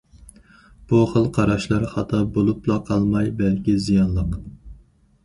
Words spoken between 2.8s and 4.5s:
قالماي، بەلكى زىيانلىق.